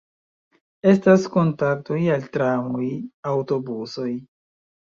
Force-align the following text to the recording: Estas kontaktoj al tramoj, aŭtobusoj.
Estas 0.91 1.27
kontaktoj 1.35 1.99
al 2.15 2.25
tramoj, 2.39 2.89
aŭtobusoj. 3.33 4.09